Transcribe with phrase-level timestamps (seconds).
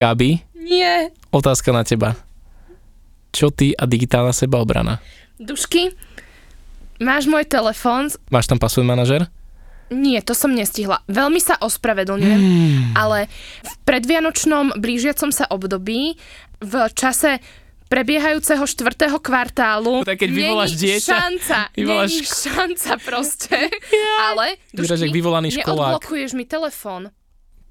[0.00, 1.12] Gabi, Nie.
[1.28, 2.16] otázka na teba.
[3.28, 4.96] Čo ty a digitálna sebaobrana?
[5.36, 5.92] Dušky,
[6.96, 8.08] máš môj telefón?
[8.32, 9.28] Máš tam password manažer?
[9.92, 11.04] Nie, to som nestihla.
[11.04, 12.96] Veľmi sa ospravedlňujem, Hmm.
[12.96, 13.28] ale
[13.60, 16.16] v predvianočnom blížiacom sa období
[16.58, 17.36] v čase
[17.92, 23.68] prebiehajúceho štvrtého kvartálu tak, keď vyvoláš dieťa, šanca, vyvoláš není šanca proste.
[24.32, 26.00] Ale, Dušky, vyvolaný školák.
[26.00, 27.12] neodblokuješ mi telefón.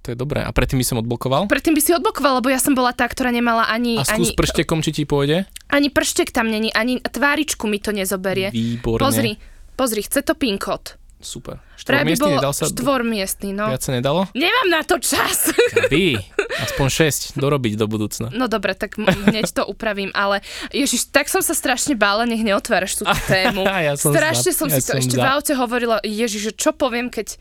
[0.09, 0.41] To je dobré.
[0.41, 1.45] A predtým by som odblokoval?
[1.45, 4.37] Predtým by si odblokoval, lebo ja som bola tá, ktorá nemala ani, A skús ani,
[4.37, 5.45] prštekom, či ti pôjde?
[5.69, 8.49] ani prštek tam není, ani tváričku mi to nezoberie.
[8.49, 9.05] Výborne.
[9.05, 9.31] Pozri,
[9.77, 10.97] pozri, chce to PIN kód.
[11.19, 11.59] Super.
[11.75, 12.71] Štvormiestný nedal sa...
[12.71, 13.67] štvormiestný, no.
[13.67, 14.31] Viac sa nedalo?
[14.31, 15.51] Nemám na to čas.
[15.75, 16.15] Gabi,
[16.65, 16.87] aspoň
[17.35, 18.31] 6 dorobiť do budúcna.
[18.31, 20.39] No dobre, tak hneď to upravím, ale
[20.71, 23.67] Ježiš, tak som sa strašne bála, nech neotváraš túto tému.
[23.67, 25.23] Ja som strašne za- som ja si to som ešte za.
[25.23, 27.35] v aute hovorila, Ježiš, čo poviem, keď...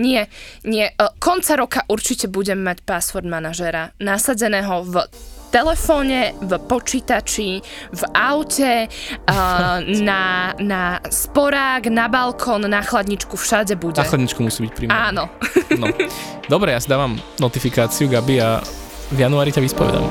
[0.00, 0.32] Nie,
[0.64, 5.04] nie, e, konca roka určite budem mať password manažera nasadeného v
[5.48, 7.60] telefóne, v počítači,
[7.92, 9.78] v aute, uh,
[10.08, 14.00] na, na sporák, na balkón, na chladničku, všade bude.
[14.00, 15.02] Na chladničku musí byť primárne.
[15.12, 15.24] Áno.
[15.76, 15.86] No.
[16.52, 18.60] Dobre, ja si dávam notifikáciu, Gabi, a
[19.08, 20.04] v januári ťa vyspovedám.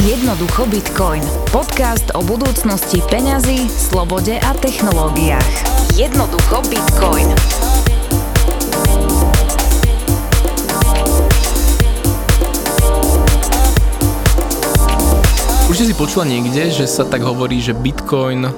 [0.00, 1.22] Jednoducho Bitcoin.
[1.52, 5.52] Podcast o budúcnosti peňazí, slobode a technológiách.
[6.00, 7.28] Jednoducho Bitcoin.
[15.72, 18.52] Určite si počula niekde, že sa tak hovorí, že Bitcoin a,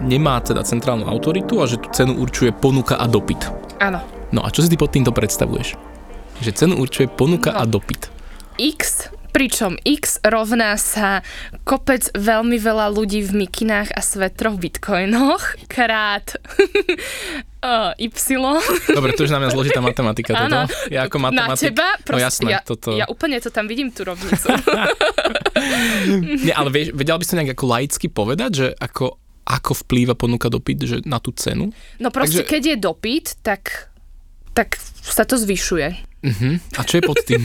[0.00, 3.44] nemá teda centrálnu autoritu a že tú cenu určuje ponuka a dopyt.
[3.76, 4.00] Áno.
[4.32, 5.76] No a čo si ty pod týmto predstavuješ?
[6.40, 7.60] Že cenu určuje ponuka No.
[7.60, 8.08] a dopyt.
[8.56, 11.26] X, pričom X rovná sa
[11.66, 16.38] kopec veľmi veľa ľudí v mikinách a svetroch v bitcoinoch krát
[17.66, 18.38] uh, Y.
[18.94, 20.46] Dobre, to na mňa zložitá matematika toto.
[20.46, 20.60] Áno.
[20.86, 21.74] Ja ako Na matematik.
[21.74, 21.88] teba?
[21.98, 22.94] no jasné, ja, toto.
[22.94, 24.46] ja úplne to tam vidím, tú rovnicu.
[26.46, 29.18] Nie, ale vieš, vedel by som nejak ako laicky povedať, že ako,
[29.50, 31.74] ako vplýva ponuka dopyt že na tú cenu?
[31.98, 33.90] No proste, Takže- keď je dopyt, tak,
[34.54, 36.13] tak sa to zvyšuje.
[36.24, 36.56] Uh-huh.
[36.74, 37.44] A čo je pod tým?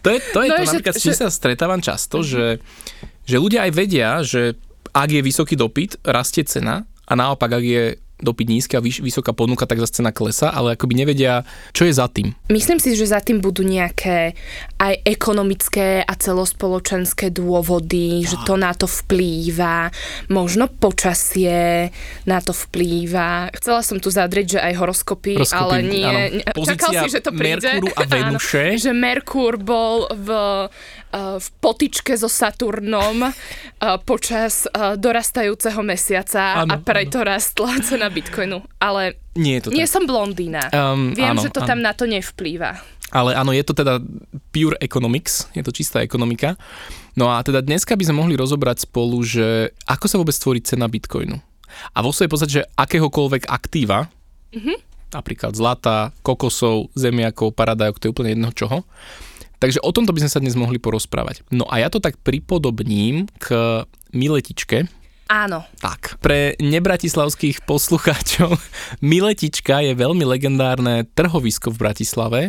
[0.00, 2.58] to je to, je No, to že- napríklad, s čím že- sa stretávam často, že,
[3.22, 4.56] že ľudia aj vedia, že
[4.90, 7.84] ak je vysoký dopyt, rastie cena a naopak, ak je
[8.22, 11.42] dopyt nízky a vyš, vysoká ponuka, tak zase cena klesa, ale akoby nevedia,
[11.74, 12.32] čo je za tým.
[12.48, 14.38] Myslím si, že za tým budú nejaké
[14.78, 19.90] aj ekonomické a celospoločenské dôvody, že to na to vplýva,
[20.30, 21.90] možno počasie
[22.24, 23.50] na to vplýva.
[23.58, 26.06] Chcela som tu zadrieť, že aj horoskopy, Horoskopy, ale nie.
[26.06, 26.54] áno.
[26.54, 27.58] Pozícia Čakal si, že to príde.
[27.58, 28.64] Merkúru a Venuše.
[28.70, 30.28] Áno, že Merkúr bol v,
[31.12, 33.32] v potičke so Saturnom eh,
[34.08, 38.64] počas eh, dorastajúceho mesiaca Áno, a preto rastla cena Bitcoinu.
[38.80, 39.92] Ale Nie je to nie tak.
[39.92, 40.72] som blondína.
[40.72, 41.68] Um, Viem, áno, že to áno.
[41.68, 42.80] tam na to nevplýva.
[43.12, 44.00] Ale áno, je to teda
[44.56, 46.56] pure economics, je to čistá ekonomika.
[47.12, 50.88] No a teda dneska by sme mohli rozobrať spolu, že ako sa vôbec tvorí cena
[50.88, 51.36] Bitcoinu.
[51.92, 54.08] A vo svojej podstate, že akéhokoľvek aktíva,
[54.56, 54.76] mm-hmm.
[55.12, 58.88] napríklad zlata, kokosov, zemiakov, paradajok, to je úplne jedno čoho.
[59.62, 61.46] Takže o tomto by sme sa dnes mohli porozprávať.
[61.48, 63.54] No a ja to tak pripodobním k
[64.12, 64.90] miletičke,
[65.24, 65.64] Áno.
[65.78, 68.52] tak, pre nebratislavských poslucháčov,
[69.00, 72.40] Miletička je veľmi legendárne trhovisko v Bratislave,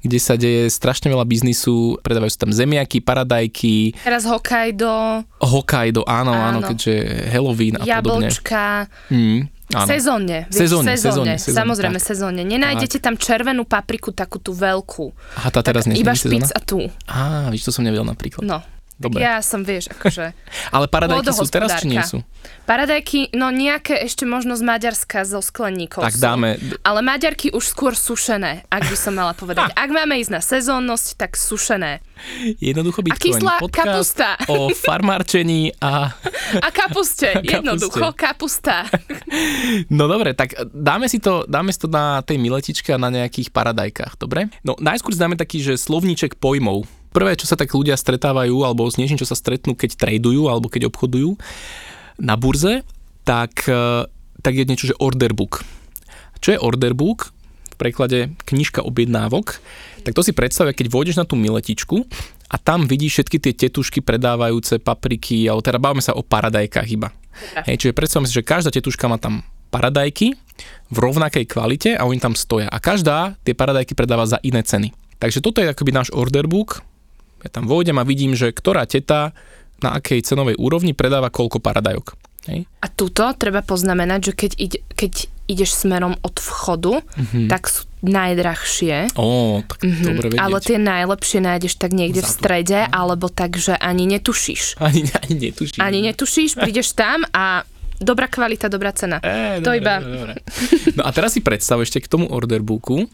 [0.00, 6.30] kde sa deje strašne veľa biznisu, predávajú sa tam zemiaky, paradajky, Teraz Hokkaido, Hokkaido, áno,
[6.30, 6.68] áno, Áno.
[6.68, 6.94] keďže
[7.28, 8.30] Halloween a podobne.
[8.30, 8.64] jablčka,
[9.10, 9.88] Mm, áno.
[9.88, 10.38] sezónne.
[10.46, 12.08] vieš, Sezónne, sezónne, sezónne, sezónne, Samozrejme, tak.
[12.08, 12.42] sezónne.
[12.42, 15.10] Nenájdete tam červenú papriku, takú tú veľkú.
[15.36, 16.44] Aha, tá teraz nie Iba sezóna?
[16.44, 16.78] špic a tú.
[17.04, 18.44] Á, víš, to som nevedel napríklad.
[18.44, 18.60] No.
[18.94, 19.18] Dobre.
[19.18, 20.32] Ja som, vieš, akože...
[20.74, 22.20] Ale paradajky sú teraz, či nie sú?
[22.62, 26.22] Paradajky, no nejaké ešte možno z Maďarska zo skleníkov Tak sú.
[26.22, 26.48] dáme,
[26.80, 29.70] Ale Maďarky už skôr sušené, ak by som mala povedať.
[29.72, 31.98] Ak máme ísť na sezónnosť, tak sušené.
[32.58, 33.34] jednoducho Bitcoin.
[33.34, 34.28] kyslá podcast kapusta.
[34.46, 36.14] o farmárčení a
[36.56, 37.50] A kapuste, kapuste.
[37.52, 38.86] jednoducho, kapusta.
[39.88, 43.50] No dobre, tak dáme si to, dáme si to na tej miletičke a na nejakých
[43.50, 44.46] paradajkách, dobre?
[44.62, 46.86] No najskôr dáme taký, že slovníček pojmov.
[47.12, 50.72] Prvé, čo sa tak ľudia stretávajú, alebo s niečím, čo sa stretnú, keď tradujú, alebo
[50.72, 51.36] keď obchodujú
[52.20, 52.84] na burze,
[53.22, 54.08] tak, e,
[54.40, 55.64] tak je niečo, že order book.
[56.42, 57.30] Čo je order book?
[57.72, 59.62] V preklade knižka objednávok.
[60.02, 62.04] Tak to si predstavia, keď vôjdeš na tú miletičku
[62.50, 67.08] a tam vidíš všetky tie tetušky predávajúce papriky, alebo teda bavíme sa o paradajkách iba.
[67.64, 70.36] Hej, čiže predstavme si, že každá tetuška má tam paradajky
[70.92, 72.68] v rovnakej kvalite a oni tam stoja.
[72.68, 74.92] A každá tie paradajky predáva za iné ceny.
[75.16, 76.84] Takže toto je akoby náš order book.
[77.42, 79.34] Ja tam vôjdem a vidím, že ktorá teta
[79.82, 82.14] na akej cenovej úrovni predáva koľko paradajok.
[82.46, 82.66] Hej?
[82.82, 85.12] A tuto treba poznamenať, že keď, ide, keď
[85.46, 87.46] ideš smerom od vchodu, mm-hmm.
[87.50, 89.14] tak sú najdrahšie.
[89.14, 90.06] Ó, tak mm-hmm.
[90.06, 90.42] dobre vedieť.
[90.42, 92.38] Ale tie najlepšie nájdeš tak niekde v Vzadu.
[92.38, 94.82] strede, alebo tak, že ani netušíš.
[94.82, 95.78] Ani, ani netuším.
[95.82, 97.62] Ani netušíš, prídeš tam a
[98.02, 99.22] dobrá kvalita, dobrá cena.
[99.22, 99.94] É, to dobre, iba...
[100.02, 100.34] dobre.
[100.98, 103.06] No a teraz si predstav ešte k tomu orderbooku,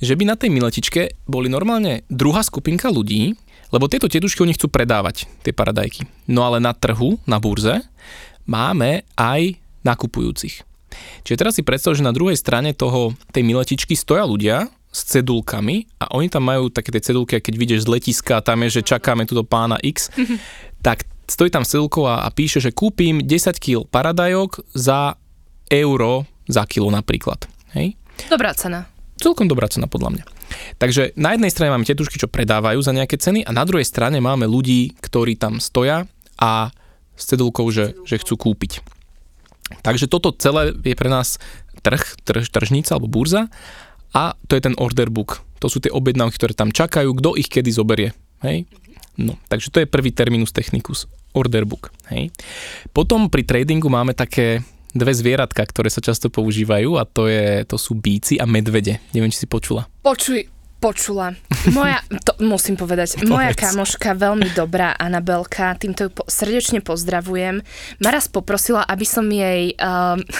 [0.00, 3.36] že by na tej miletičke boli normálne druhá skupinka ľudí,
[3.70, 6.06] lebo tieto tetušky oni chcú predávať, tie paradajky.
[6.26, 7.82] No ale na trhu, na burze,
[8.46, 10.66] máme aj nakupujúcich.
[11.22, 15.86] Čiže teraz si predstav, že na druhej strane toho, tej miletičky stoja ľudia s cedulkami
[16.02, 19.22] a oni tam majú také tie cedulky, keď vidíš z letiska, tam je, že čakáme
[19.22, 20.10] túto pána X,
[20.86, 25.14] tak stojí tam s cedulkou a, a píše, že kúpim 10 kg paradajok za
[25.70, 27.46] euro za kilo napríklad.
[27.78, 27.94] Hej?
[28.26, 28.89] Dobrá cena.
[29.20, 30.24] Celkom dobrá cena podľa mňa.
[30.80, 34.16] Takže na jednej strane máme tetušky, čo predávajú za nejaké ceny a na druhej strane
[34.16, 36.08] máme ľudí, ktorí tam stoja
[36.40, 36.72] a
[37.12, 38.80] s cedulkou, že, že chcú kúpiť.
[39.84, 41.36] Takže toto celé je pre nás
[41.84, 43.52] trh, trž, tržnica alebo burza
[44.16, 45.44] a to je ten order book.
[45.60, 48.16] To sú tie objednávky, ktoré tam čakajú, kto ich kedy zoberie.
[48.40, 48.64] Hej?
[49.20, 51.04] No, takže to je prvý terminus technicus,
[51.36, 51.92] order book.
[52.08, 52.32] Hej?
[52.96, 54.64] Potom pri tradingu máme také
[54.94, 58.98] dve zvieratka, ktoré sa často používajú a to, je, to sú bíci a medvede.
[59.14, 59.86] Neviem, či si počula.
[60.02, 60.46] Počuj,
[60.80, 61.36] počula.
[61.70, 63.60] Moja, to musím povedať, moja Povedz.
[63.60, 67.60] kamoška, veľmi dobrá Anabelka, týmto ju po, srdečne pozdravujem,
[68.00, 69.76] ma raz poprosila, aby som jej...
[69.78, 70.24] Um,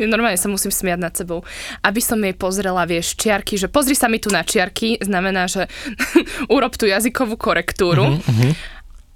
[0.00, 1.44] Normálne sa musím smiať nad sebou.
[1.84, 5.68] Aby som jej pozrela, vieš, čiarky, že pozri sa mi tu na čiarky, znamená, že
[6.56, 8.16] urob tú jazykovú korektúru.
[8.16, 8.52] Uh-huh.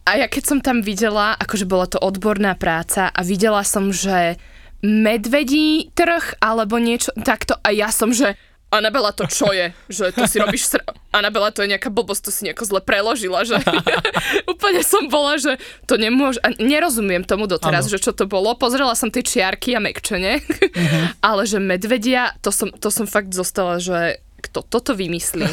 [0.04, 4.36] A ja keď som tam videla, akože bola to odborná práca a videla som, že
[4.84, 8.36] medvedí trh alebo niečo takto a ja som, že
[8.74, 9.70] Anabela, to čo je?
[9.94, 10.82] Že to si robíš sr-
[11.14, 13.54] Anabela, to je nejaká blbosť, to si nejako zle preložila, že
[14.52, 17.92] úplne som bola, že to nemôže, a nerozumiem tomu doteraz, Áno.
[17.94, 18.50] že čo to bolo.
[18.58, 20.42] Pozrela som tie čiarky a mekčene,
[21.28, 25.46] ale že medvedia, to som, to som fakt zostala, že kto toto vymyslí.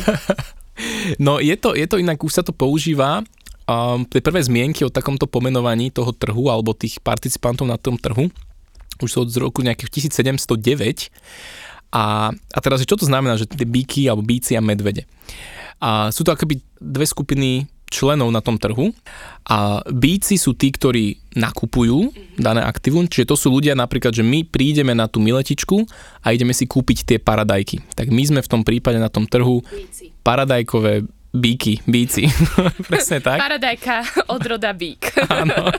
[1.22, 3.22] No je to, je to inak, už sa to používa,
[3.70, 8.34] um, tie prvé zmienky o takomto pomenovaní toho trhu alebo tých participantov na tom trhu
[9.06, 11.12] už sú od roku nejakých 1709
[11.92, 15.04] a, a teraz, čo to znamená, že tie bíky alebo bíci a medvede.
[15.84, 18.96] A sú to akoby dve skupiny členov na tom trhu
[19.44, 24.48] a bíci sú tí, ktorí nakupujú dané aktívum, čiže to sú ľudia napríklad, že my
[24.48, 25.84] prídeme na tú miletičku
[26.24, 27.84] a ideme si kúpiť tie paradajky.
[27.92, 29.60] Tak my sme v tom prípade na tom trhu
[30.24, 32.28] paradajkové bíky, bíci.
[32.92, 33.40] Presne tak.
[33.40, 35.16] Paradajka od roda bík.
[35.42, 35.72] Áno.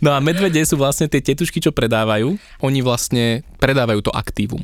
[0.00, 2.36] No a medvede sú vlastne tie tetušky, čo predávajú.
[2.64, 4.60] Oni vlastne predávajú to aktívum.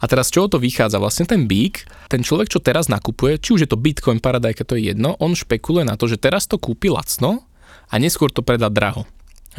[0.00, 1.00] A teraz z čoho to vychádza?
[1.00, 4.76] Vlastne ten bík, ten človek, čo teraz nakupuje, či už je to Bitcoin, paradajka, to
[4.76, 7.44] je jedno, on špekuluje na to, že teraz to kúpi lacno
[7.92, 9.04] a neskôr to predá draho.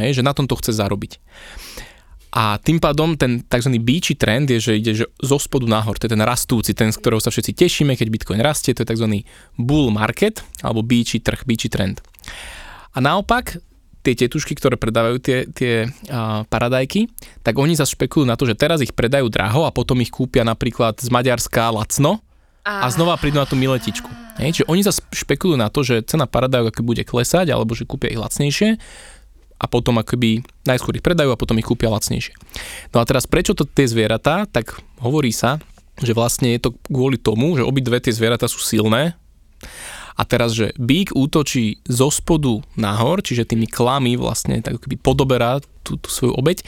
[0.02, 1.22] Hej, že na tom to chce zarobiť.
[2.33, 3.77] A tým pádom ten tzv.
[3.77, 6.01] bíči trend je, že ide že zo spodu nahor.
[6.01, 8.74] To je ten rastúci, ten, z ktorého sa všetci tešíme, keď Bitcoin rastie.
[8.74, 9.21] To je tzv.
[9.53, 12.01] bull market alebo bíči trh, bíči trend.
[12.94, 13.62] A naopak,
[14.01, 15.74] tie tetušky, ktoré predávajú tie, tie
[16.09, 17.06] a, paradajky,
[17.45, 20.41] tak oni sa špekulujú na to, že teraz ich predajú draho a potom ich kúpia
[20.41, 22.19] napríklad z Maďarska lacno
[22.65, 24.07] a znova prídu na tú miletičku.
[24.39, 27.86] Hej, čiže oni sa špekulujú na to, že cena paradajok akoby bude klesať alebo že
[27.86, 28.81] kúpia ich lacnejšie
[29.63, 32.36] a potom akoby najskôr ich predajú a potom ich kúpia lacnejšie.
[32.92, 35.63] No a teraz prečo to tie zvieratá, tak hovorí sa,
[36.04, 39.15] že vlastne je to kvôli tomu, že obidve tie zvieratá sú silné.
[40.13, 45.58] A teraz, že bík útočí zo spodu nahor, čiže tými klami vlastne tak akoby podoberá
[45.82, 46.62] tú, tú svoju obeď,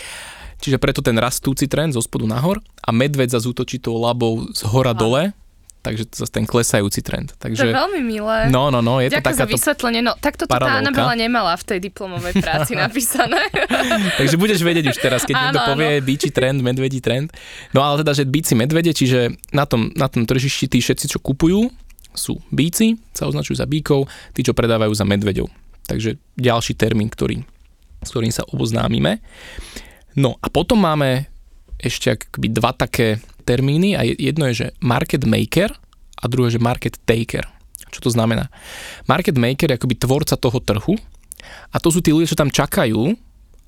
[0.64, 4.66] čiže preto ten rastúci trend zo spodu nahor a medveď zase útočí tou labou z
[4.66, 5.36] hora dole,
[5.86, 7.38] takže to zase ten klesajúci trend.
[7.38, 8.50] To je Takže, veľmi milé.
[8.50, 9.54] no, no, no, je to Ďakujem za takáto...
[9.54, 10.02] vysvetlenie.
[10.02, 10.82] No, takto to tá.
[10.82, 13.46] Anabela nemala v tej diplomovej práci napísané.
[14.20, 15.70] Takže budeš vedieť už teraz, keď Áno, niekto áno.
[15.78, 17.30] povie bíči trend, medvedí trend.
[17.78, 21.22] No ale teda, že bíci medvede, čiže na tom, na tom tržišti tí všetci, čo
[21.22, 21.70] kupujú,
[22.18, 25.46] sú bíci, sa označujú za bíkov, tí, čo predávajú za medveďov.
[25.86, 27.46] Takže ďalší termín, ktorý,
[28.02, 29.22] s ktorým sa oboznámime.
[30.18, 31.30] No a potom máme
[31.76, 35.70] ešte akoby dva také termíny a je- jedno je, že market maker
[36.18, 37.46] a druhé, že market taker.
[37.94, 38.50] Čo to znamená?
[39.08, 40.98] Market maker je akoby tvorca toho trhu
[41.72, 43.16] a to sú tí ľudia, čo tam čakajú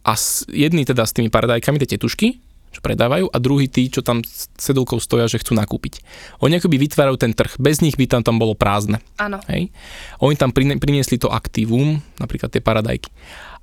[0.04, 0.14] a
[0.50, 2.47] jedni teda s tými paradajkami, tie tetušky,
[2.78, 6.06] čo predávajú a druhý tí, čo tam s cedulkou stoja, že chcú nakúpiť.
[6.46, 9.02] Oni akoby vytvárajú ten trh, bez nich by tam, tam bolo prázdne.
[9.18, 9.42] Áno.
[9.50, 9.74] Hej?
[10.22, 13.10] Oni tam priniesli to aktívum, napríklad tie paradajky.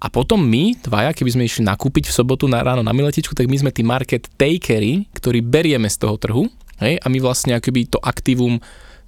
[0.03, 3.47] A potom my, dvaja, keby sme išli nakúpiť v sobotu na ráno na miletičku, tak
[3.47, 6.51] my sme tí market takery, ktorí berieme z toho trhu
[6.83, 6.99] hej?
[6.99, 8.59] a my vlastne akoby to aktívum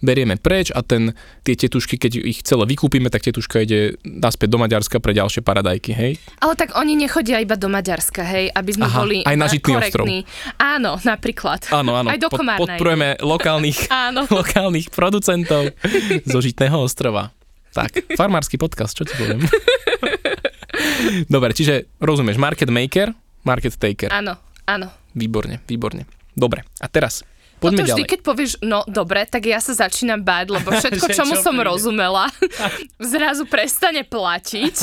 [0.06, 1.10] berieme preč a ten,
[1.42, 5.90] tie tetušky, keď ich celé vykúpime, tak tetuška ide naspäť do Maďarska pre ďalšie paradajky,
[5.90, 6.22] hej?
[6.38, 9.52] Ale tak oni nechodia iba do Maďarska, hej, aby sme Aha, boli aj na eh,
[9.58, 10.18] Žitný korektní.
[10.56, 11.66] Áno, napríklad.
[11.74, 12.62] Áno, áno, Aj do pod- Komárnej.
[12.78, 14.22] podporujeme lokálnych, Áno.
[14.38, 15.74] lokálnych producentov
[16.22, 17.34] zo Žitného ostrova.
[17.74, 19.42] Tak, farmársky podcast, čo ti poviem?
[21.34, 23.12] Dobre, čiže rozumieš, market maker,
[23.44, 24.08] market taker.
[24.08, 24.88] Áno, áno.
[25.12, 26.08] Výborne, výborne.
[26.32, 27.24] Dobre, a teraz
[27.56, 28.10] Toto poďme vždy, ďalej.
[28.12, 31.68] keď povieš, no dobre, tak ja sa začínam báť, lebo všetko, čomu čo som príde?
[31.72, 32.28] rozumela,
[33.12, 34.76] zrazu prestane platiť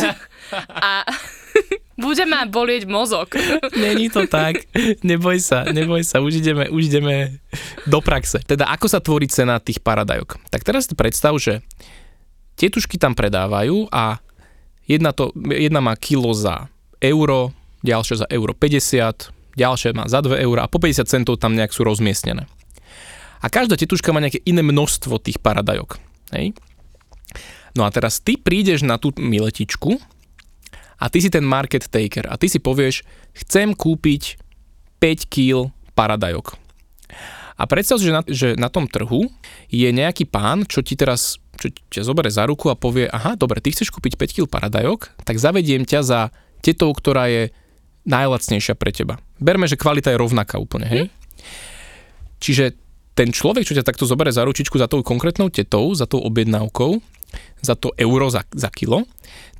[0.74, 1.06] a
[2.04, 3.38] bude ma bolieť mozog.
[3.78, 4.66] Není to tak,
[5.06, 7.38] neboj sa, neboj sa, už ideme, už ideme
[7.86, 8.42] do praxe.
[8.42, 10.42] Teda ako sa tvorí cena tých paradajok?
[10.50, 11.62] Tak teraz si predstav, že
[12.58, 14.18] tietušky tam predávajú a
[14.90, 17.54] jedna, to, jedna má kilo za euro,
[17.86, 21.74] ďalšia za euro 50, ďalšia má za 2 euro a po 50 centov tam nejak
[21.74, 22.50] sú rozmiestnené.
[23.44, 26.00] A každá tetuška má nejaké iné množstvo tých paradajok.
[26.32, 26.56] Hej?
[27.76, 30.00] No a teraz ty prídeš na tú miletičku
[30.96, 33.04] a ty si ten market taker a ty si povieš,
[33.36, 34.40] chcem kúpiť
[35.04, 36.56] 5 kg paradajok.
[37.60, 39.30] A predstav si, že na, že na tom trhu
[39.70, 43.62] je nejaký pán, čo ti teraz čo ťa zoberie za ruku a povie, aha, dobre,
[43.62, 46.20] ty chceš kúpiť 5 kg paradajok, tak zavediem ťa za
[46.66, 47.54] tetou, ktorá je
[48.10, 49.22] najlacnejšia pre teba.
[49.38, 51.04] Berme, že kvalita je rovnaká úplne, hej?
[52.42, 52.83] Čiže
[53.14, 56.98] ten človek, čo ťa takto zoberie za ručičku za tou konkrétnou tetou, za tou objednávkou,
[57.62, 59.06] za to euro za, za kilo,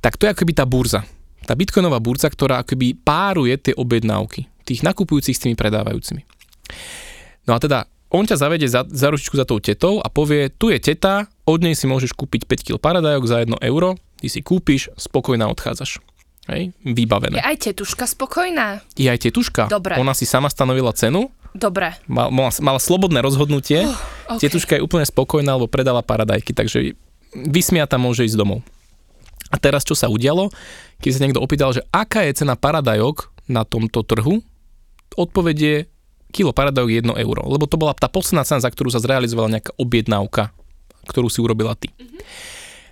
[0.02, 1.06] tak to je akoby tá burza.
[1.44, 6.24] Tá bitcoinová burza, ktorá akoby páruje tie objednávky tých nakupujúcich s tými predávajúcimi.
[7.44, 10.72] No a teda on ťa zavede za, za ručičku za tou tetou a povie, tu
[10.72, 14.40] je teta, od nej si môžeš kúpiť 5 kg paradajok za 1 euro, ty si
[14.40, 16.00] kúpiš, spokojná odchádzaš.
[16.44, 17.40] Hej, vybavené.
[17.40, 18.84] Je aj tetuška spokojná?
[19.00, 19.68] Je aj tetuška.
[19.68, 19.96] Dobre.
[19.96, 21.94] Ona si sama stanovila cenu, Dobre.
[22.10, 23.86] mal, mala, mala slobodné rozhodnutie.
[24.26, 24.42] ok.
[24.42, 26.98] Tetuška je úplne spokojná, lebo predala paradajky, takže
[27.34, 28.66] vysmiata môže ísť domov.
[29.54, 30.50] A teraz čo sa udialo?
[30.98, 34.42] Keď sa niekto opýtal, že aká je cena paradajok na tomto trhu,
[35.14, 35.86] odpovedie
[36.34, 39.70] kilo paradajok 1 euro, lebo to bola tá posledná cena, za ktorú sa zrealizovala nejaká
[39.78, 40.50] objednávka,
[41.06, 41.94] ktorú si urobila ty.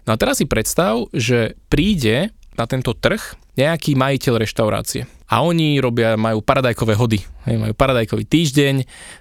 [0.06, 3.20] No a teraz si predstav, že príde na tento trh
[3.56, 5.04] nejaký majiteľ reštaurácie.
[5.32, 7.20] A oni robia, majú paradajkové hody.
[7.48, 8.74] Hej, majú paradajkový týždeň,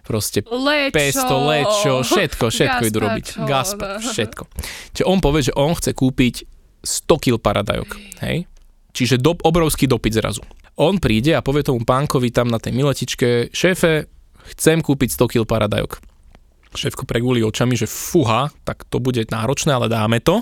[0.04, 0.92] proste Lečo.
[0.92, 3.26] pesto, lečo, všetko, všetko idú robiť.
[3.48, 4.44] Gaspa, všetko.
[4.92, 6.36] Čiže on povie, že on chce kúpiť
[6.84, 7.90] 100 kg paradajok.
[8.28, 8.44] Hej?
[8.92, 10.44] Čiže do, obrovský dopyt zrazu.
[10.76, 14.12] On príde a povie tomu pánkovi tam na tej miletičke, šéfe,
[14.56, 16.04] chcem kúpiť 100 kg paradajok.
[16.72, 20.40] Šéfko pregulí očami, že fuha, tak to bude náročné, ale dáme to.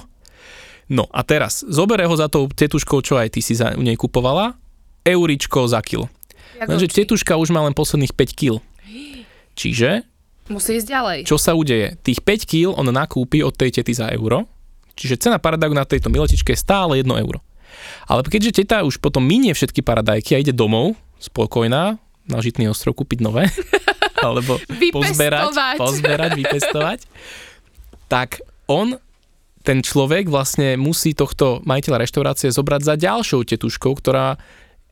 [0.89, 3.93] No a teraz, zobere ho za tou tetuškou, čo aj ty si za u nej
[3.93, 4.57] kupovala,
[5.05, 6.09] euričko za kilo.
[6.59, 8.53] Lenže tetuška už má len posledných 5 kg.
[9.53, 10.03] Čiže
[10.49, 11.19] Musí ísť ďalej.
[11.29, 11.93] čo sa udeje?
[12.01, 14.49] Tých 5 kg on nakúpi od tej tety za euro,
[14.97, 17.39] čiže cena paradajku na tejto miletičke je stále 1 euro.
[18.09, 22.97] Ale keďže teta už potom minie všetky paradajky a ide domov, spokojná, na Žitný ostrov
[22.97, 23.45] kúpiť nové,
[24.25, 24.57] alebo
[24.89, 26.99] pozberať, pozberať, vypestovať,
[28.09, 28.97] tak on,
[29.69, 34.41] ten človek vlastne musí tohto majiteľa reštaurácie zobrať za ďalšou tetuškou, ktorá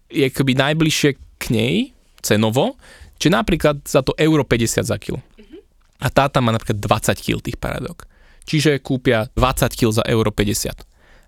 [0.05, 1.09] je akoby najbližšie
[1.41, 1.75] k nej
[2.21, 2.77] cenovo,
[3.17, 5.25] či napríklad za to euro 50 za kilo.
[5.97, 8.05] A tá tam má napríklad 20 kg tých paradok.
[8.45, 10.77] Čiže kúpia 20 kg za euro 50.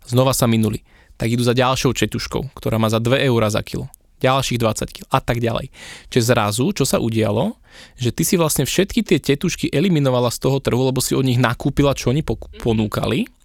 [0.06, 0.86] Znova sa minuli.
[1.18, 3.90] Tak idú za ďalšou četuškou, ktorá má za 2 eurá za kilo.
[4.22, 5.74] Ďalších 20 kg a tak ďalej.
[6.14, 7.58] Čiže zrazu, čo sa udialo,
[7.98, 11.42] že ty si vlastne všetky tie tetušky eliminovala z toho trhu, lebo si od nich
[11.42, 13.39] nakúpila, čo oni poku- ponúkali.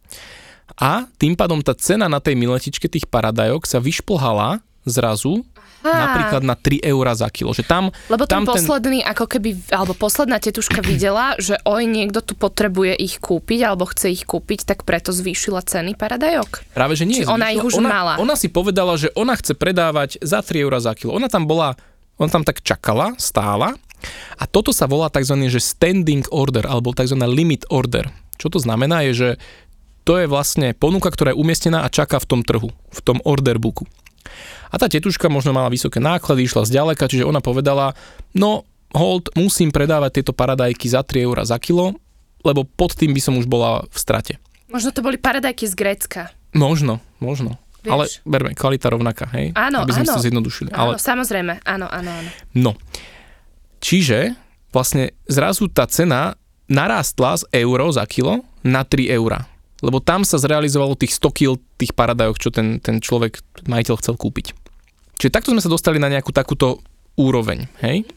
[0.75, 5.45] A tým pádom tá cena na tej miletičke tých paradajok sa vyšplhala zrazu
[5.85, 7.53] napríklad na 3 eurá za kilo.
[7.53, 12.25] Že tam, Lebo ten tam posledný, ako keby, alebo posledná tetuška videla, že oj, niekto
[12.25, 16.73] tu potrebuje ich kúpiť, alebo chce ich kúpiť, tak preto zvýšila ceny paradajok.
[16.73, 17.21] Práve, že nie.
[17.21, 17.57] Či ona zvýšila.
[17.61, 18.15] ich už ona, mala?
[18.17, 21.13] Ona si povedala, že ona chce predávať za 3 eurá za kilo.
[21.13, 21.77] Ona tam bola,
[22.17, 23.77] ona tam tak čakala, stála
[24.37, 25.37] a toto sa volá tzv.
[25.49, 27.17] Že standing order alebo tzv.
[27.25, 28.09] limit order.
[28.35, 29.29] Čo to znamená je, že
[30.05, 33.57] to je vlastne ponuka, ktorá je umiestnená a čaká v tom trhu, v tom order
[33.57, 33.89] booku.
[34.69, 37.97] A tá tetuška možno mala vysoké náklady, išla zďaleka, čiže ona povedala,
[38.37, 41.97] no hold, musím predávať tieto paradajky za 3 eurá za kilo,
[42.45, 44.35] lebo pod tým by som už bola v strate.
[44.69, 46.23] Možno to boli paradajky z Grécka.
[46.55, 47.59] Možno, možno.
[47.85, 47.93] Vieš.
[47.93, 49.53] Ale berme, kvalita rovnaká, hej?
[49.53, 50.15] Áno, Aby sme áno.
[50.17, 50.73] to zjednodušili.
[50.73, 52.31] Áno, Ale, samozrejme, áno, áno, áno.
[52.57, 52.73] no.
[53.85, 54.33] Čiže
[54.73, 59.45] vlastne zrazu tá cena narástla z euro za kilo na 3 eurá.
[59.85, 64.17] Lebo tam sa zrealizovalo tých 100 kg tých paradajok, čo ten, ten človek, majiteľ chcel
[64.17, 64.57] kúpiť.
[65.21, 66.81] Čiže takto sme sa dostali na nejakú takúto
[67.15, 68.09] úroveň, hej?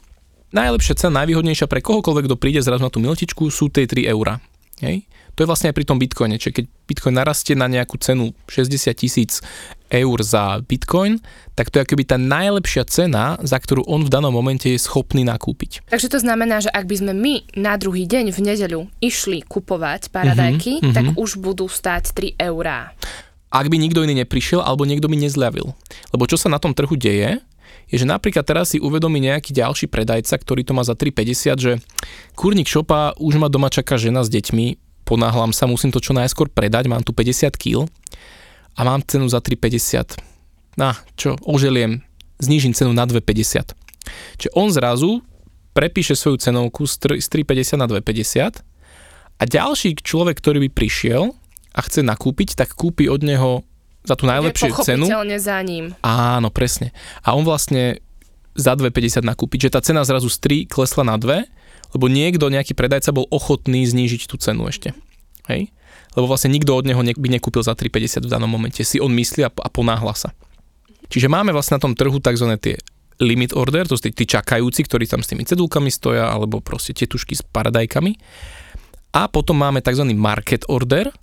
[0.56, 4.40] Najlepšia cena, najvýhodnejšia pre kohokoľvek, kto príde zrazu na tú miltičku, sú tie 3 eurá.
[4.80, 5.04] Hej?
[5.36, 6.40] To je vlastne aj pri tom bitcoine.
[6.40, 9.44] Čiže keď bitcoin narastie na nejakú cenu 60 tisíc
[9.90, 11.20] eur za bitcoin,
[11.56, 15.26] tak to je akoby tá najlepšia cena, za ktorú on v danom momente je schopný
[15.26, 15.88] nakúpiť.
[15.90, 20.14] Takže to znamená, že ak by sme my na druhý deň v nedeľu išli kupovať
[20.14, 22.94] paradajky, mm-hmm, tak už budú stáť 3 eurá.
[23.48, 25.72] Ak by nikto iný neprišiel, alebo niekto by nezľavil.
[26.12, 27.40] Lebo čo sa na tom trhu deje,
[27.88, 31.72] je, že napríklad teraz si uvedomí nejaký ďalší predajca, ktorý to má za 3,50, že
[32.36, 34.76] kurník šopa už ma doma čaká žena s deťmi,
[35.08, 37.88] ponáhľam sa, musím to čo najskôr predať, mám tu 50 kg
[38.78, 40.22] a mám cenu za 3,50.
[40.78, 42.06] Na, čo, oželiem,
[42.38, 43.74] znížim cenu na 2,50.
[44.38, 45.26] Čiže on zrazu
[45.74, 48.62] prepíše svoju cenovku z 3,50 na 2,50
[49.38, 51.34] a ďalší človek, ktorý by prišiel
[51.74, 53.62] a chce nakúpiť, tak kúpi od neho
[54.06, 55.06] za tú najlepšiu cenu.
[55.38, 55.94] za ním.
[56.02, 56.96] Áno, presne.
[57.22, 58.00] A on vlastne
[58.58, 61.46] za 2,50 nakúpiť, že tá cena zrazu z 3 klesla na 2,
[61.94, 64.98] lebo niekto, nejaký predajca bol ochotný znížiť tú cenu ešte.
[65.46, 65.70] Hej?
[66.18, 68.82] Lebo vlastne nikto od neho by nekúpil za 3,50 v danom momente.
[68.82, 70.34] Si on myslí a, a ponáhla sa.
[71.14, 72.58] Čiže máme vlastne na tom trhu tzv.
[72.58, 72.76] tie
[73.22, 76.98] limit order, to sú tí, tí čakajúci, ktorí tam s tými cedulkami stoja, alebo proste
[76.98, 78.18] tetušky s paradajkami.
[79.14, 80.10] A potom máme tzv.
[80.18, 81.14] market order,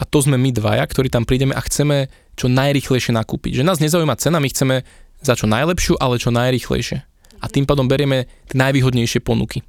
[0.00, 3.60] a to sme my dvaja, ktorí tam prídeme a chceme čo najrychlejšie nakúpiť.
[3.60, 4.80] Že nás nezaujíma cena, my chceme
[5.20, 7.04] za čo najlepšiu, ale čo najrychlejšie.
[7.40, 9.60] A tým pádom berieme tie najvýhodnejšie ponuky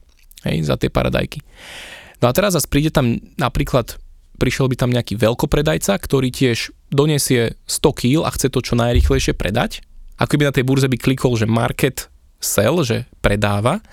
[0.48, 1.44] hej, za tie paradajky.
[2.24, 4.00] No a teraz zase príde tam napríklad,
[4.42, 9.38] prišiel by tam nejaký veľkopredajca, ktorý tiež donesie 100 kg a chce to čo najrychlejšie
[9.38, 9.86] predať.
[10.18, 12.10] Ako by na tej burze by klikol, že market
[12.42, 13.86] sell, že predáva.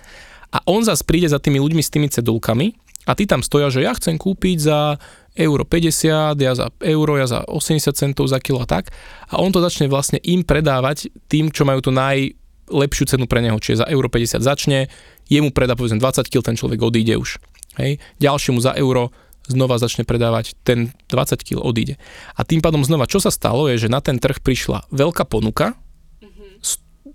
[0.49, 2.73] A on zase príde za tými ľuďmi s tými cedulkami
[3.05, 4.97] a ty tam stoja, že ja chcem kúpiť za
[5.37, 8.88] euro 50, ja za euro, ja za 80 centov za kilo a tak.
[9.28, 13.61] A on to začne vlastne im predávať tým, čo majú tú najlepšiu cenu pre neho,
[13.61, 14.88] čiže za euro 50 začne,
[15.28, 17.38] jemu predá povedzme 20 kg, ten človek odíde už.
[17.78, 18.02] Hej.
[18.19, 19.14] Ďalšiemu za euro
[19.49, 21.97] znova začne predávať, ten 20 kg odíde.
[22.37, 25.75] A tým pádom znova, čo sa stalo, je, že na ten trh prišla veľká ponuka,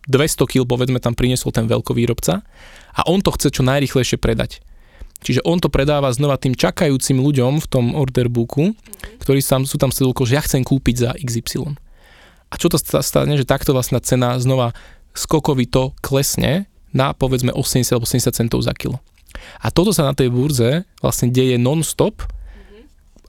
[0.08, 2.44] 200 kg povedzme tam priniesol ten veľkovýrobca
[2.92, 4.60] a on to chce čo najrychlejšie predať.
[5.24, 8.76] Čiže on to predáva znova tým čakajúcim ľuďom v tom order booku,
[9.24, 11.80] ktorí sam, sú tam s že ja chcem kúpiť za XY.
[12.52, 14.76] A čo to stane, že takto vlastná cena znova
[15.16, 19.00] skokovito klesne na povedzme 80 alebo 80 centov za kilo.
[19.62, 22.26] A toto sa na tej burze vlastne deje non-stop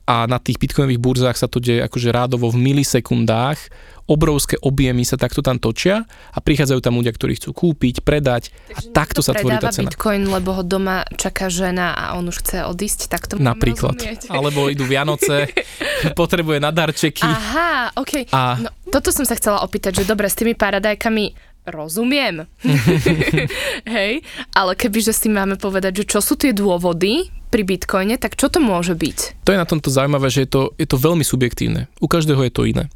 [0.05, 3.57] a na tých bitcoinových burzách sa to deje akože rádovo v milisekundách
[4.05, 8.77] obrovské objemy sa takto tam točia a prichádzajú tam ľudia, ktorí chcú kúpiť, predať Takže
[8.77, 9.89] a takto sa tvorí tá cena.
[9.89, 13.97] bitcoin, lebo ho doma čaká žena a on už chce odísť, tak to Napríklad.
[13.97, 14.29] Rozumieť.
[14.29, 15.49] Alebo idú Vianoce,
[16.19, 17.25] potrebuje na darčeky.
[17.25, 18.29] Aha, ok.
[18.29, 18.61] A...
[18.61, 22.45] No, toto som sa chcela opýtať, že dobre, s tými paradajkami rozumiem.
[23.95, 24.21] Hej,
[24.53, 28.61] ale kebyže si máme povedať, že čo sú tie dôvody pri Bitcoine, tak čo to
[28.61, 29.47] môže byť?
[29.47, 31.87] To je na tomto zaujímavé, že je to, je to veľmi subjektívne.
[32.03, 32.91] U každého je to iné.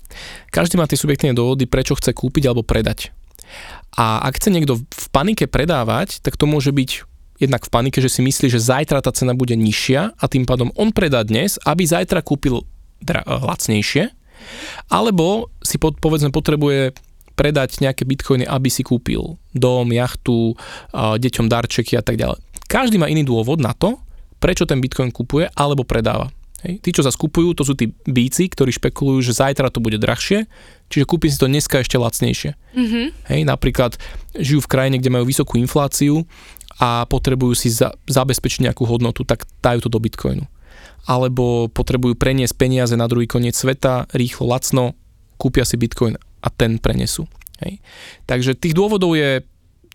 [0.51, 3.15] Každý má tie subjektívne dôvody, prečo chce kúpiť alebo predať.
[3.97, 8.11] A ak chce niekto v panike predávať, tak to môže byť jednak v panike, že
[8.11, 11.87] si myslí, že zajtra tá cena bude nižšia a tým pádom on predá dnes, aby
[11.87, 12.67] zajtra kúpil
[12.99, 14.11] dra- lacnejšie,
[14.91, 16.95] alebo si pod, povedzme potrebuje
[17.39, 20.59] predať nejaké bitcoiny, aby si kúpil dom, jachtu,
[20.91, 22.43] deťom darčeky a tak ďalej.
[22.67, 23.95] Každý má iný dôvod na to,
[24.43, 26.27] prečo ten bitcoin kupuje alebo predáva.
[26.67, 26.83] Hej.
[26.83, 30.43] Tí, čo sa skupujú, to sú tí bíci, ktorí špekulujú, že zajtra to bude drahšie,
[30.91, 32.51] čiže kúpim si to dneska ešte lacnejšie.
[32.75, 33.05] Mm-hmm.
[33.31, 33.95] Hej, napríklad
[34.35, 36.27] žijú v krajine, kde majú vysokú infláciu
[36.75, 40.43] a potrebujú si za, zabezpečiť nejakú hodnotu, tak dajú to do bitcoinu.
[41.07, 44.99] Alebo potrebujú preniesť peniaze na druhý koniec sveta, rýchlo, lacno,
[45.39, 47.27] kúpia si bitcoin a ten prenesú.
[47.59, 47.83] Hej.
[48.23, 49.43] Takže tých dôvodov je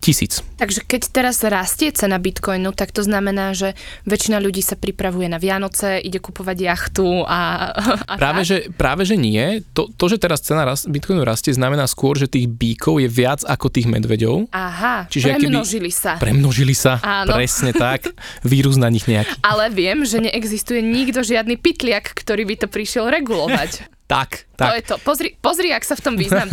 [0.04, 0.44] tisíc.
[0.60, 3.72] Takže keď teraz rastie cena bitcoinu, tak to znamená, že
[4.04, 7.72] väčšina ľudí sa pripravuje na Vianoce, ide kupovať jachtu a,
[8.12, 9.64] a práve, že, práve že nie.
[9.72, 13.40] To, to, že teraz cena rast, bitcoinu rastie, znamená skôr, že tých bíkov je viac
[13.48, 14.52] ako tých medveďov.
[14.52, 16.12] Aha, Čiže premnožili keby, sa.
[16.20, 17.32] Premnožili sa, Áno.
[17.32, 18.12] presne tak.
[18.44, 19.40] Vírus na nich nejaký.
[19.50, 23.88] Ale viem, že neexistuje nikto žiadny pitliak, ktorý by to prišiel regulovať.
[24.04, 24.68] Tak, tak.
[24.68, 24.96] To je to.
[25.00, 26.44] Pozri, pozri, ak sa v tom význam.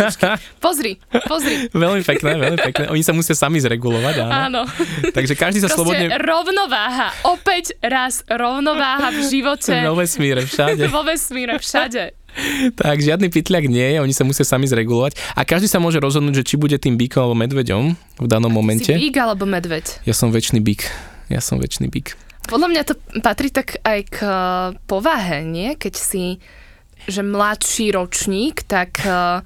[0.63, 0.95] Pozri,
[1.27, 1.67] pozri.
[1.75, 2.85] veľmi pekné, veľmi pekné.
[2.87, 4.31] Oni sa musia sami zregulovať, áno.
[4.31, 4.61] áno.
[5.11, 6.15] Takže každý sa Proste slobodne...
[6.15, 7.11] rovnováha.
[7.27, 9.75] Opäť raz rovnováha v živote.
[9.83, 10.87] Vo vesmíre, všade.
[10.87, 12.15] Vo vesmíre, všade.
[12.79, 15.19] tak, žiadny pytliak nie je, oni sa musia sami zregulovať.
[15.35, 17.83] A každý sa môže rozhodnúť, že či bude tým bíkom alebo medveďom
[18.23, 18.95] v danom momente.
[18.95, 19.99] Si bík alebo medveď?
[20.07, 20.87] Ja som väčší bík.
[21.27, 22.15] Ja som väčší bík.
[22.47, 24.17] Podľa mňa to patrí tak aj k
[24.87, 25.75] povahe, nie?
[25.75, 26.39] Keď si
[27.07, 29.41] že mladší ročník, tak uh,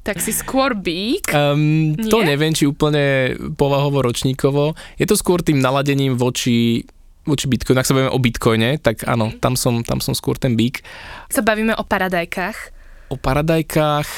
[0.00, 1.28] tak si skôr bík?
[1.30, 4.72] Um, to neviem, či úplne povahovo ročníkovo.
[4.96, 6.88] Je to skôr tým naladením voči
[7.28, 10.56] voči Bitcoinu, ak sa bavíme o Bitcoine, tak áno, tam som, tam som skôr ten
[10.56, 10.80] bík.
[11.28, 12.58] Sa bavíme o paradajkách.
[13.12, 14.08] O paradajkách,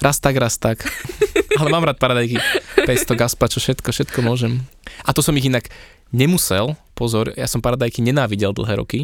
[0.00, 0.80] raz tak, raz tak.
[1.60, 2.40] Ale mám rád paradajky,
[2.88, 4.64] pesto, gazpačo, všetko, všetko môžem.
[5.04, 5.68] A to som ich inak
[6.08, 9.00] nemusel, pozor, ja som paradajky nenávidel dlhé roky.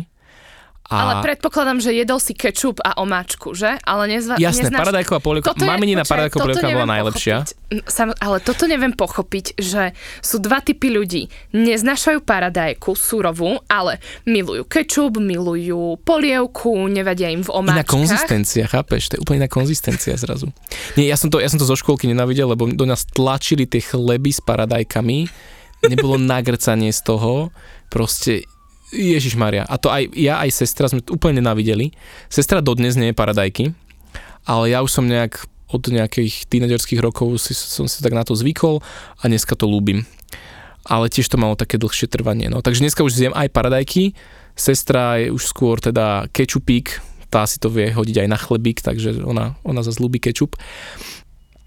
[0.88, 1.04] A...
[1.04, 3.76] Ale predpokladám, že jedol si kečup a omáčku, že?
[3.84, 4.80] Ale nezva- Jasné, neznáš...
[4.80, 7.36] paradajková polievka, maminina paradajková polievka bola najlepšia.
[7.44, 7.84] pochopiť.
[7.84, 9.92] Sam, ale toto neviem pochopiť, že
[10.24, 11.28] sú dva typy ľudí.
[11.52, 17.92] Neznášajú paradajku surovú, ale milujú kečup, milujú polievku, nevadia im v Iná omáčkach.
[17.92, 19.12] konzistencia, chápeš?
[19.12, 20.48] To je úplne iná konzistencia zrazu.
[20.96, 23.84] Nie, ja som to, ja som to zo školky nenávidel, lebo do nás tlačili tie
[23.84, 25.28] chleby s paradajkami,
[25.84, 27.52] nebolo nagrcanie z toho,
[27.92, 28.48] proste
[28.92, 29.68] Ježiš Maria.
[29.68, 31.92] A to aj ja, aj sestra sme úplne nenávideli.
[32.32, 33.76] Sestra dodnes nie je paradajky,
[34.48, 38.32] ale ja už som nejak od nejakých tínedžerských rokov si, som si tak na to
[38.32, 38.80] zvykol
[39.20, 40.08] a dneska to ľúbim.
[40.88, 42.48] Ale tiež to malo také dlhšie trvanie.
[42.48, 42.64] No.
[42.64, 44.16] Takže dneska už zjem aj paradajky,
[44.56, 49.20] sestra je už skôr teda kečupík, tá si to vie hodiť aj na chlebík, takže
[49.20, 50.56] ona, ona zase ľúbi kečup.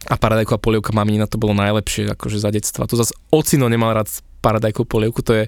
[0.10, 2.90] A paradajková polievka mamina to bolo najlepšie akože za detstva.
[2.90, 4.10] To zase ocino nemal rád
[4.42, 5.44] paradajkovú polievku, to je,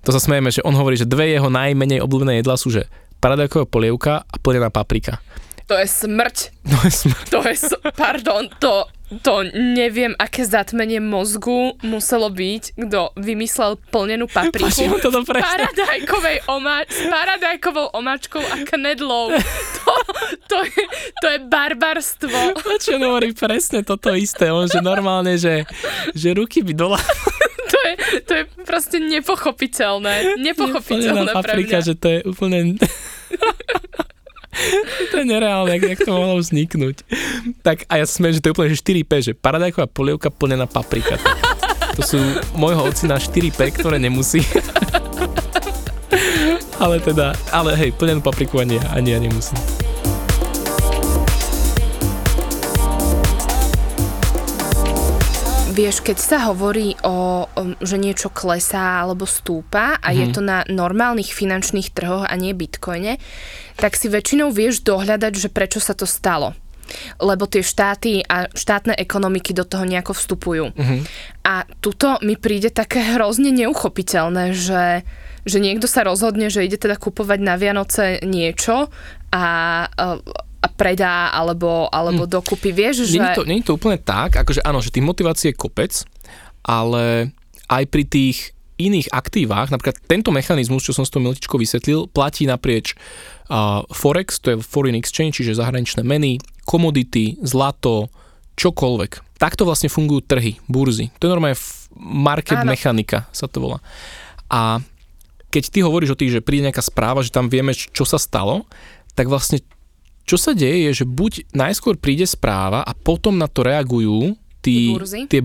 [0.00, 3.64] to sa smejeme, že on hovorí, že dve jeho najmenej obľúbené jedlá sú, že paradajková
[3.64, 5.20] polievka a plnená paprika.
[5.66, 6.36] To je smrť.
[6.66, 12.74] No je smr- To je, s- pardon, to, to neviem, aké zatmenie mozgu muselo byť,
[12.76, 14.98] kto vymyslel plnenú papriku.
[14.98, 15.46] To presne.
[15.46, 19.30] paradajkovej oma- s paradajkovou omáčkou a knedlou.
[19.80, 19.96] To,
[20.46, 20.82] to, je,
[21.18, 22.38] to je barbarstvo.
[22.78, 25.64] Čo hovorí presne toto isté, on že normálne, že,
[26.12, 27.39] že ruky by dola To
[27.90, 30.38] je, to je proste nepochopiteľné.
[30.38, 31.86] Nepochopiteľné pre paprika, mňa.
[31.86, 32.58] že to je úplne...
[35.10, 36.96] to je nereálne, jak, jak to mohlo vzniknúť.
[37.62, 41.18] Tak a ja smiem, že to je úplne že 4P, že paradajková polievka plnená paprika.
[41.98, 42.18] To sú
[42.54, 44.42] môjho ocina 4P, ktoré nemusí.
[46.82, 49.79] ale teda, ale hej, plnenú papriku ani, ani ja nemusím.
[55.70, 57.46] Vieš, keď sa hovorí o,
[57.78, 60.18] že niečo klesá alebo stúpa a mm-hmm.
[60.18, 63.22] je to na normálnych finančných trhoch a nie bitcoine,
[63.78, 66.58] tak si väčšinou vieš dohľadať, že prečo sa to stalo.
[67.22, 70.74] Lebo tie štáty a štátne ekonomiky do toho nejako vstupujú.
[70.74, 71.00] Mm-hmm.
[71.46, 75.06] A tuto mi príde také hrozne neuchopiteľné, že,
[75.46, 78.90] že niekto sa rozhodne, že ide teda kupovať na Vianoce niečo
[79.30, 79.86] a,
[80.60, 82.30] a, predá alebo, alebo mm.
[82.30, 82.70] dokupy.
[82.72, 83.16] Vieš, že...
[83.16, 85.92] Je to, je to úplne tak, akože áno, že tých motivácií je kopec,
[86.64, 87.32] ale
[87.68, 92.48] aj pri tých iných aktívach, napríklad tento mechanizmus, čo som s tou Miltičkou vysvetlil, platí
[92.48, 92.96] naprieč
[93.52, 98.08] uh, Forex, to je Foreign Exchange, čiže zahraničné meny, komodity, zlato,
[98.56, 99.36] čokoľvek.
[99.36, 101.12] Takto vlastne fungujú trhy, burzy.
[101.20, 101.60] To je normálne
[102.00, 102.72] market Áno.
[102.72, 103.78] mechanika, sa to volá.
[104.48, 104.80] A
[105.52, 108.64] keď ty hovoríš o tých, že príde nejaká správa, že tam vieme, čo sa stalo,
[109.12, 109.60] tak vlastne
[110.30, 114.94] čo sa deje je, že buď najskôr príde správa a potom na to reagujú tí,
[114.94, 115.26] burzy?
[115.26, 115.42] tie,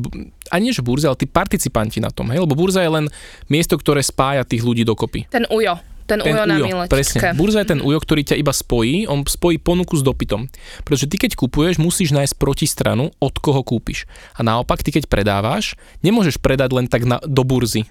[0.54, 2.46] a nie že burzy, ale tí participanti na tom, hej?
[2.46, 3.06] lebo burza je len
[3.50, 5.26] miesto, ktoré spája tých ľudí dokopy.
[5.34, 5.82] Ten ujo.
[6.06, 7.34] Ten, Ten ujo na ujo, presne.
[7.34, 10.46] Burza je ten ujo, ktorý ťa iba spojí, on spojí ponuku s dopytom.
[10.86, 14.06] Pretože ty keď kupuješ, musíš nájsť protistranu, od koho kúpiš.
[14.38, 15.74] A naopak, ty keď predávaš,
[16.06, 17.90] nemôžeš predať len tak na, do burzy,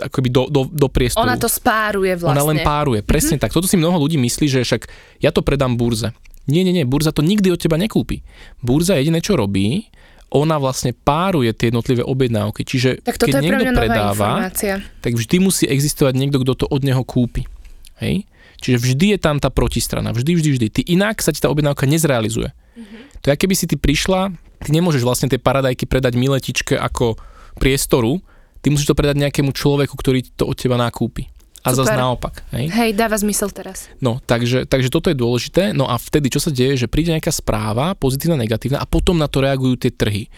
[0.00, 1.28] akoby do, do, do priestoru.
[1.28, 2.40] Ona to spáruje vlastne.
[2.40, 3.44] Ona len páruje, presne mm-hmm.
[3.44, 3.52] tak.
[3.52, 4.88] Toto si mnoho ľudí myslí, že však
[5.20, 6.16] ja to predám burze.
[6.48, 8.24] Nie, nie, nie, burza to nikdy od teba nekúpi.
[8.64, 9.92] Burza jediné, čo robí,
[10.32, 12.64] ona vlastne páruje tie jednotlivé objednávky.
[12.64, 14.48] Čiže Tak keď niekto predáva,
[15.00, 17.44] tak vždy musí existovať niekto, kto to od neho kúpi.
[18.00, 18.24] Hej?
[18.60, 20.12] Čiže vždy je tam tá protistrana.
[20.12, 20.66] Vždy, vždy, vždy.
[20.72, 22.52] Ty inak sa ti tá objednávka nezrealizuje.
[22.52, 23.24] Mm-hmm.
[23.24, 24.32] To je, keby si ty prišla,
[24.64, 27.16] ty nemôžeš vlastne tie paradajky predať miletičke ako
[27.56, 28.20] priestoru,
[28.60, 31.30] ty musíš to predať nejakému človeku, ktorý to od teba nakúpi.
[31.66, 32.46] A zase naopak.
[32.54, 32.70] Hej?
[32.70, 33.90] Hej, dáva zmysel teraz.
[33.98, 35.74] No, takže, takže toto je dôležité.
[35.74, 39.26] No a vtedy, čo sa deje, že príde nejaká správa, pozitívna, negatívna, a potom na
[39.26, 40.30] to reagujú tie trhy.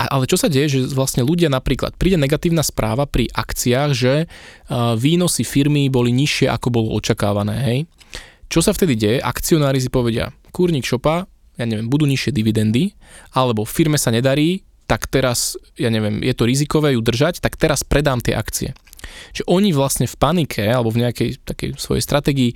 [0.00, 4.24] A, ale čo sa deje, že vlastne ľudia napríklad, príde negatívna správa pri akciách, že
[4.24, 7.78] uh, výnosy firmy boli nižšie, ako bolo očakávané, hej.
[8.48, 9.18] Čo sa vtedy deje?
[9.20, 11.28] Akcionári si povedia, kurník šopa,
[11.60, 12.96] ja neviem, budú nižšie dividendy,
[13.36, 17.86] alebo firme sa nedarí, tak teraz, ja neviem, je to rizikové ju držať, tak teraz
[17.86, 18.74] predám tie akcie.
[19.30, 22.50] Že oni vlastne v panike alebo v nejakej takej svojej stratégii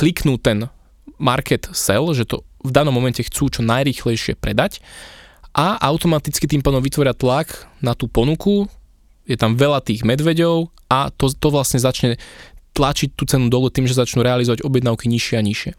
[0.00, 0.72] kliknú ten
[1.20, 4.80] market sell, že to v danom momente chcú čo najrýchlejšie predať
[5.52, 8.64] a automaticky tým pádom vytvoria tlak na tú ponuku,
[9.28, 12.16] je tam veľa tých medveďov a to, to vlastne začne
[12.74, 15.72] tlačiť tú cenu dole tým, že začnú realizovať objednávky nižšie a nižšie.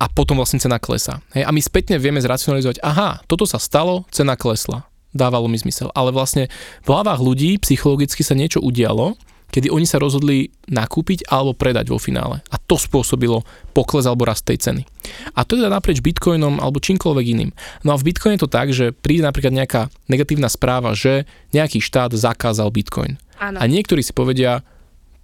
[0.00, 1.22] A potom vlastne cena klesá.
[1.36, 4.88] Hej, a my spätne vieme zracionalizovať, aha, toto sa stalo, cena klesla.
[5.18, 5.90] Dávalo mi zmysel.
[5.98, 6.46] Ale vlastne
[6.86, 11.96] v hlavách ľudí psychologicky sa niečo udialo, kedy oni sa rozhodli nakúpiť alebo predať vo
[11.96, 12.44] finále.
[12.52, 14.82] A to spôsobilo pokles alebo rast tej ceny.
[15.32, 17.50] A to je teda naprieč Bitcoinom alebo čímkoľvek iným.
[17.80, 21.24] No a v Bitcoine je to tak, že príde napríklad nejaká negatívna správa, že
[21.56, 23.16] nejaký štát zakázal Bitcoin.
[23.40, 23.56] Áno.
[23.56, 24.60] A niektorí si povedia,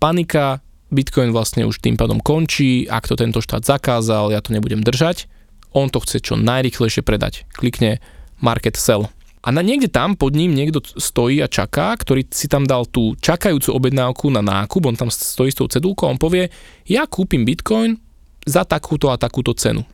[0.01, 4.81] panika, Bitcoin vlastne už tým pádom končí, ak to tento štát zakázal, ja to nebudem
[4.81, 5.29] držať.
[5.75, 7.45] On to chce čo najrychlejšie predať.
[7.51, 7.99] Klikne
[8.39, 9.11] market sell
[9.45, 13.13] a na niekde tam pod ním niekto stojí a čaká, ktorý si tam dal tú
[13.21, 16.49] čakajúcu objednávku na nákup, on tam stojí s tou cedulkou, on povie,
[16.89, 18.01] ja kúpim bitcoin
[18.49, 19.85] za takúto a takúto cenu.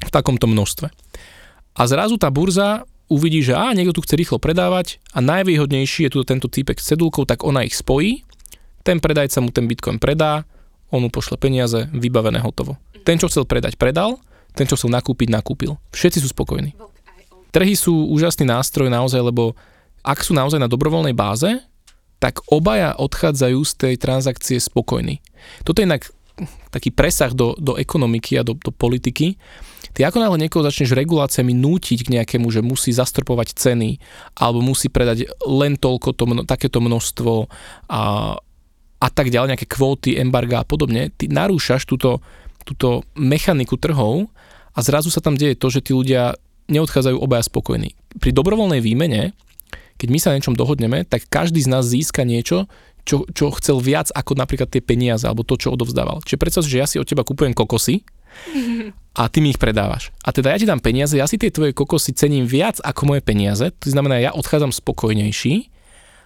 [0.00, 0.88] V takomto množstve.
[1.76, 6.12] A zrazu tá burza uvidí, že á, niekto tu chce rýchlo predávať a najvýhodnejší je
[6.16, 8.24] tu tento týpek s cedulkou, tak ona ich spojí,
[8.88, 10.48] ten predajca mu ten bitcoin predá,
[10.88, 12.80] on mu pošle peniaze, vybavené hotovo.
[13.04, 14.16] Ten, čo chcel predať, predal,
[14.56, 15.76] ten, čo chcel nakúpiť, nakúpil.
[15.92, 16.72] Všetci sú spokojní.
[17.54, 19.56] Trhy sú úžasný nástroj naozaj, lebo
[20.04, 21.48] ak sú naozaj na dobrovoľnej báze,
[22.18, 25.22] tak obaja odchádzajú z tej transakcie spokojní.
[25.62, 26.10] Toto je inak
[26.70, 29.34] taký presah do, do ekonomiky a do, do politiky.
[29.94, 33.98] Ty ako náhle niekoho začneš reguláciami nútiť k nejakému, že musí zastropovať ceny
[34.38, 37.50] alebo musí predať len toľko, to, takéto množstvo
[37.90, 38.02] a,
[38.98, 42.22] a tak ďalej, nejaké kvóty, embarga a podobne, ty narúšaš túto,
[42.62, 44.30] túto mechaniku trhov
[44.74, 47.96] a zrazu sa tam deje to, že tí ľudia neodchádzajú obaja spokojní.
[48.20, 49.32] Pri dobrovoľnej výmene,
[49.98, 52.70] keď my sa na niečom dohodneme, tak každý z nás získa niečo,
[53.08, 56.20] čo, čo chcel viac ako napríklad tie peniaze alebo to, čo odovzdával.
[56.22, 58.04] Čiže predstav že ja si od teba kupujem kokosy
[59.16, 60.12] a ty mi ich predávaš.
[60.20, 63.24] A teda ja ti dám peniaze, ja si tie tvoje kokosy cením viac ako moje
[63.24, 65.72] peniaze, to znamená, ja odchádzam spokojnejší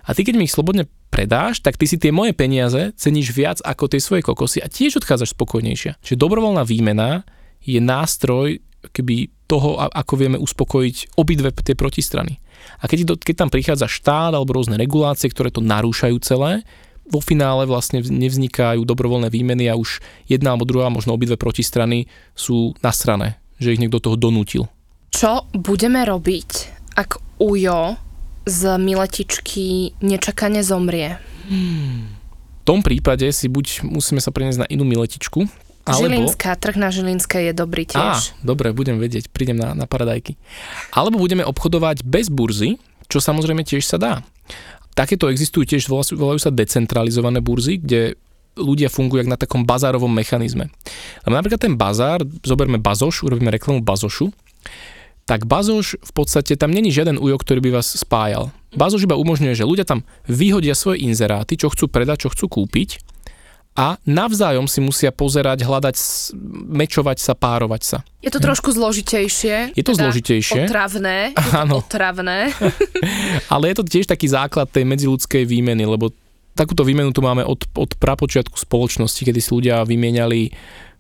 [0.03, 3.59] a ty keď mi ich slobodne predáš, tak ty si tie moje peniaze ceníš viac
[3.63, 6.03] ako tie svoje kokosy a tiež odchádzaš spokojnejšia.
[6.03, 7.23] Čiže dobrovoľná výmena
[7.63, 8.59] je nástroj
[8.91, 12.41] keby toho, ako vieme uspokojiť obidve tie protistrany.
[12.81, 16.65] A keď, to, keď tam prichádza štát alebo rôzne regulácie, ktoré to narúšajú celé,
[17.05, 22.73] vo finále vlastne nevznikajú dobrovoľné výmeny a už jedna alebo druhá, možno obidve protistrany sú
[22.81, 24.73] nasrané, že ich niekto toho donútil.
[25.13, 26.51] Čo budeme robiť,
[26.97, 28.01] ak Ujo
[28.49, 31.21] z miletičky nečakane zomrie?
[31.51, 32.17] Hmm.
[32.63, 35.45] V tom prípade si buď musíme sa preniesť na inú miletičku,
[35.83, 36.07] alebo...
[36.07, 38.35] Žilinská, trh na Žilinské je dobrý tiež.
[38.35, 40.39] Á, dobre, budem vedieť, prídem na, na paradajky.
[40.95, 42.79] Alebo budeme obchodovať bez burzy,
[43.11, 44.15] čo samozrejme tiež sa dá.
[44.95, 48.15] Takéto existujú tiež, volajú sa decentralizované burzy, kde
[48.55, 50.69] ľudia fungujú na takom bazárovom mechanizme.
[51.25, 54.29] Lebo napríklad ten bazár, zoberme Bazoš, urobíme reklamu Bazošu,
[55.25, 58.53] tak Bazoš v podstate tam není žiaden ujo, ktorý by vás spájal.
[58.77, 63.01] Bazoš iba umožňuje, že ľudia tam vyhodia svoje inzeráty, čo chcú predať, čo chcú kúpiť
[63.73, 65.97] a navzájom si musia pozerať, hľadať,
[66.77, 67.99] mečovať sa, párovať sa.
[68.21, 69.73] Je to trošku zložitejšie.
[69.73, 70.69] Je to teda zložitejšie.
[70.69, 71.33] Otravné.
[71.57, 71.81] Áno.
[71.81, 72.53] Otravné.
[73.53, 76.13] Ale je to tiež taký základ tej medziludskej výmeny, lebo
[76.53, 80.53] takúto výmenu tu máme od, od prapočiatku spoločnosti, kedy si ľudia vymieniali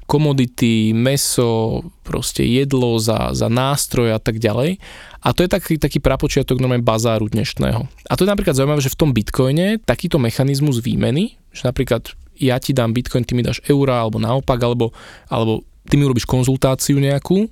[0.08, 4.76] komodity, meso, proste jedlo za, za nástroj a tak ďalej.
[5.22, 7.87] A to je taký, taký prapočiatok normálne bazáru dnešného.
[8.11, 12.57] A to je napríklad zaujímavé, že v tom bitcoine takýto mechanizmus výmeny, že napríklad ja
[12.62, 14.92] ti dám bitcoin, ty mi dáš eura, alebo naopak, alebo,
[15.29, 17.49] alebo ty mi urobíš konzultáciu nejakú,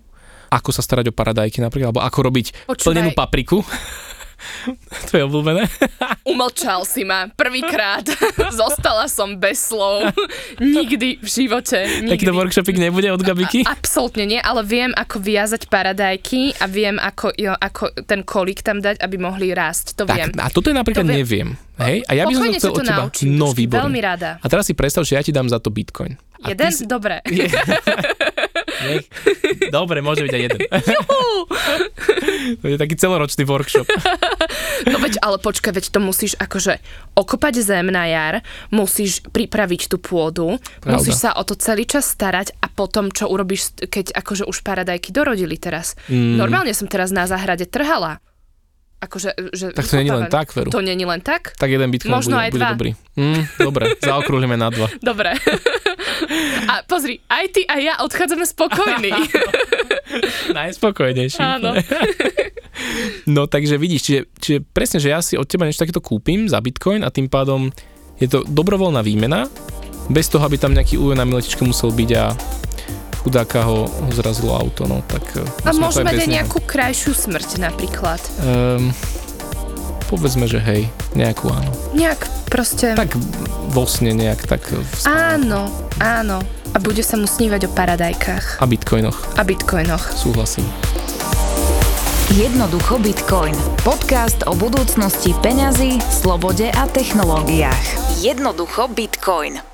[0.51, 2.85] ako sa starať o paradajky napríklad, alebo ako robiť Počúvaj.
[2.87, 3.63] plnenú papriku.
[5.09, 5.69] to je obľúbené.
[6.31, 8.05] Umlčal si ma prvýkrát.
[8.61, 10.11] Zostala som bez slov.
[10.59, 11.79] Nikdy v živote.
[12.07, 12.11] Nikdy.
[12.13, 13.65] Takýto workshopik nebude od Gabiky?
[13.65, 18.65] A, absolútne nie, ale viem, ako viazať paradajky a viem, ako, jo, ako ten kolík
[18.65, 20.01] tam dať, aby mohli rásť.
[20.01, 20.31] To tak, viem.
[20.41, 21.57] A toto je napríklad to neviem.
[21.81, 22.05] Hej?
[22.09, 23.01] A ja by som to chcel od teba.
[23.09, 23.49] Naučím, no.
[23.57, 24.37] Veľmi rada.
[24.41, 26.21] A teraz si predstav, že ja ti dám za to bitcoin.
[26.45, 26.73] A jeden?
[26.73, 26.85] Si...
[26.89, 27.21] Dobre.
[27.29, 27.49] Je...
[28.87, 29.05] Nech...
[29.69, 30.61] Dobre, môže byť aj jeden.
[32.61, 33.87] to je taký celoročný workshop.
[34.89, 36.81] no veď, ale počkaj, veď to musíš akože
[37.17, 38.35] okopať zem na jar,
[38.73, 40.97] musíš pripraviť tú pôdu, Pravda.
[40.97, 45.13] musíš sa o to celý čas starať a potom, čo urobíš, keď akože už paradajky
[45.13, 45.95] dorodili teraz.
[46.09, 46.41] Mm.
[46.41, 48.19] Normálne som teraz na záhrade trhala.
[49.01, 50.69] Akože, že tak to není len tak, Veru.
[50.69, 51.57] To není len tak?
[51.57, 52.71] Tak jeden bitcoin Možno bude, aj bude dva.
[52.77, 52.91] dobrý.
[53.17, 54.93] Mm, dobre, zaokrúhlime na dva.
[55.09, 55.41] Dobre.
[56.71, 59.11] A pozri, aj ty a ja odchádzame spokojní.
[60.59, 61.41] Najspokojnejší.
[61.41, 61.77] Áno.
[63.37, 66.59] no takže vidíš, čiže, čiže presne, že ja si od teba niečo takéto kúpim za
[66.59, 67.71] bitcoin a tým pádom
[68.21, 69.49] je to dobrovoľná výmena,
[70.11, 72.35] bez toho, aby tam nejaký újo na miletičke musel byť a
[73.23, 75.23] chudáka ho, ho zrazilo auto, no tak...
[75.37, 78.21] E, A môže mať aj nejakú krajšiu smrť napríklad.
[78.41, 78.91] Um,
[80.11, 81.71] povedzme, že hej, nejakú áno.
[81.95, 82.99] Nejak proste...
[82.99, 83.15] Tak
[83.71, 84.67] vo sne nejak tak.
[85.07, 85.71] Áno,
[86.03, 86.43] áno.
[86.75, 88.59] A bude sa mu snívať o paradajkách.
[88.59, 89.39] A bitcoinoch.
[89.39, 90.11] A bitcoinoch.
[90.19, 90.67] Súhlasím.
[92.31, 93.59] Jednoducho Bitcoin.
[93.83, 98.23] Podcast o budúcnosti peňazí, slobode a technológiách.
[98.23, 99.70] Jednoducho Bitcoin.